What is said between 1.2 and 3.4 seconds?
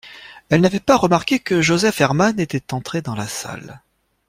que Joseph Herman était entré dans la